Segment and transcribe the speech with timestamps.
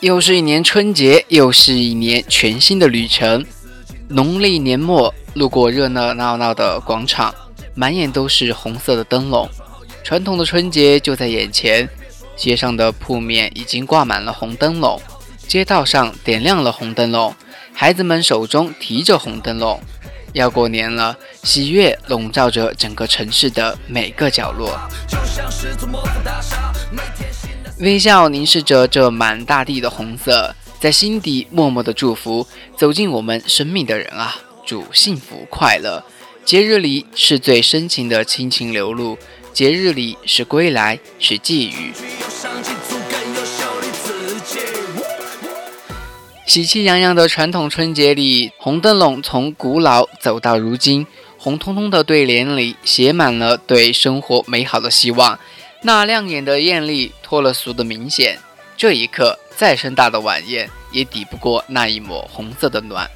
[0.00, 3.44] 又是一年春节，又是一年全新的旅程。
[4.06, 7.34] 农历年末，路过热热闹闹的广场，
[7.74, 9.48] 满眼都是红色的灯笼。
[10.04, 11.88] 传统的春节就在眼前，
[12.36, 15.00] 街上的铺面已经挂满了红灯笼，
[15.48, 17.34] 街道上点亮了红灯笼，
[17.72, 19.80] 孩子们手中提着红灯笼。
[20.32, 24.78] 要过年了，喜悦笼罩着整个城市的每个角落。
[27.80, 32.44] 微笑凝视着这满大地的红色，在心底默默的祝福
[32.76, 34.34] 走进我们生命的人啊，
[34.66, 36.02] 祝幸福快乐。
[36.44, 39.16] 节日里是最深情的亲情流露，
[39.52, 41.92] 节日里是归来，是寄语。
[46.44, 55.38] 喜气洋洋的传统春节里，红灯笼从古老走到如今，红彤彤的对联里写满了对生活美好的希望。
[55.82, 58.38] 那亮眼的艳丽脱了俗的明显，
[58.76, 63.08] 这一刻再盛大的晚宴也抵不过那一抹红色的暖。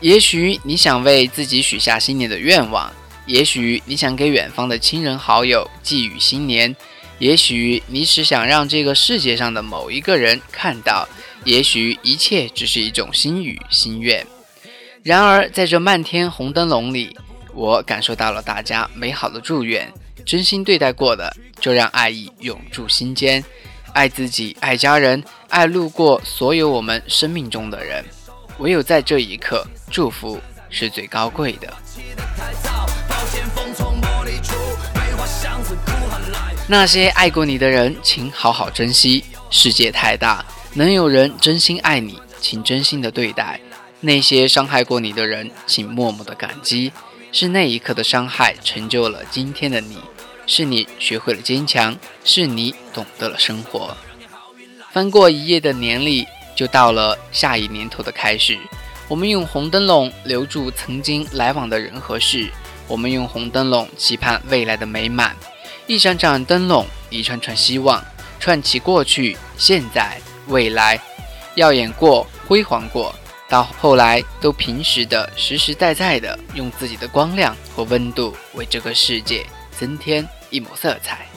[0.00, 2.92] 也许你想为自己许下新年的愿望，
[3.26, 6.74] 也许你想给远方的亲人好友寄语新年，
[7.18, 11.06] 也许你只想让这个世界上的某一个人看到，
[11.44, 14.26] 也许一切只是一种心语心愿。
[15.02, 17.16] 然而在这漫天红灯笼里，
[17.54, 19.92] 我感受到了大家美好的祝愿。
[20.24, 23.44] 真心对待过的，就让爱意永驻心间。
[23.92, 28.04] 爱自己，爱家人，爱路过所有我们生命中的人。
[28.58, 31.72] 唯有在这一刻，祝福是最高贵的。
[36.68, 39.24] 那些爱过你的人，请好好珍惜。
[39.48, 40.44] 世界太大，
[40.74, 43.60] 能有人真心爱你，请真心的对待。
[44.00, 46.92] 那些伤害过你的人，请默默的感激。
[47.32, 49.98] 是那一刻的伤害，成就了今天的你。
[50.46, 53.96] 是你学会了坚强，是你懂得了生活。
[54.92, 58.58] 翻过一页的年历，就到了下一年头的开始。
[59.08, 62.48] 我们用红灯笼留住曾经来往的人和事，
[62.88, 65.36] 我们用红灯笼期盼未来的美满。
[65.86, 68.04] 一盏盏灯笼，一串串希望，
[68.40, 71.00] 串起过去、现在、未来，
[71.54, 73.14] 耀眼过，辉煌过，
[73.48, 79.46] 到后来都平实的、实实在在的，用自己的光亮和温度为这个世界
[79.78, 80.26] 增添。
[80.50, 81.35] 一抹色彩。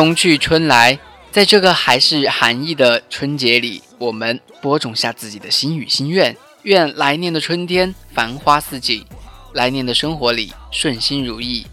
[0.00, 0.98] 冬去春来，
[1.30, 6.34] 在这个还是寒意的春节里，我们播种下自己的心语心愿。
[6.62, 9.04] 愿来年的春天繁花似锦，
[9.52, 11.66] 来年的生活里顺心如意，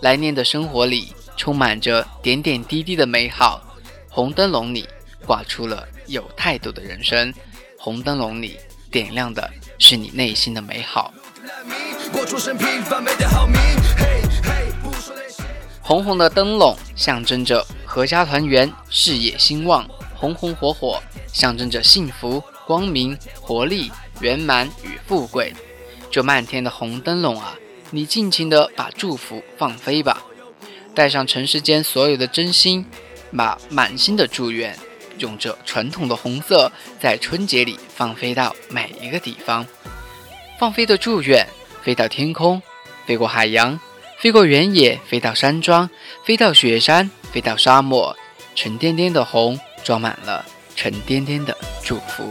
[0.00, 3.60] 来年的生活里充满着点点滴滴的美好。
[4.08, 4.88] 红灯笼里
[5.26, 7.34] 挂出了有态度的人生，
[7.76, 8.60] 红灯笼里
[8.92, 9.50] 点亮的
[9.80, 11.12] 是你内心的美好。
[15.92, 20.98] 红红的灯笼象征着阖家团圆、事业兴旺，红红火火
[21.30, 23.92] 象征着幸福、光明、活力、
[24.22, 25.52] 圆满与富贵。
[26.10, 27.58] 这漫天的红灯笼啊，
[27.90, 30.22] 你尽情的把祝福放飞吧，
[30.94, 32.86] 带上尘世间所有的真心，
[33.36, 34.74] 把满心的祝愿，
[35.18, 39.66] 用这传统的红色，在春节里放飞到每一个地方。
[40.58, 41.46] 放飞的祝愿，
[41.82, 42.62] 飞到天空，
[43.04, 43.78] 飞过海洋。
[44.22, 45.90] 飞过原野，飞到山庄，
[46.24, 48.16] 飞到雪山，飞到沙漠，
[48.54, 50.46] 沉甸甸的红装满了
[50.76, 52.30] 沉甸甸的祝福。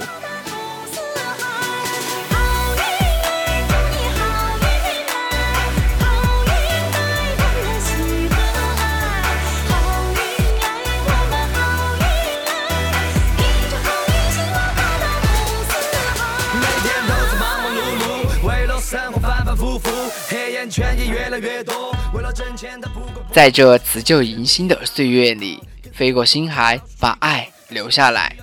[23.31, 28.35] 在这辞旧迎新的岁月里，飞过星海，把爱留下来。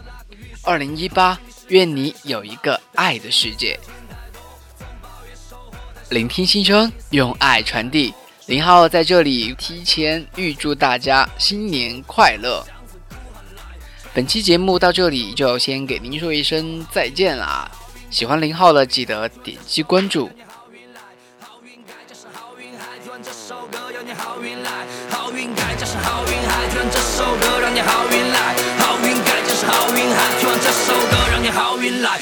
[0.63, 3.79] 二零一八，愿你有一个爱的世界。
[6.09, 8.15] 聆听新生，用爱传递。
[8.47, 12.67] 林浩在这里提前预祝大家新年快乐。
[14.15, 17.71] 本期节目到这里就先给您说一声再见啦！
[18.11, 20.29] 喜欢林浩的记得点击关注。
[20.29, 24.87] 好运，还希望这首歌让你好运来。
[25.11, 26.99] 好运该就是好运，还希望这。
[30.89, 32.19] 首歌让你好运来。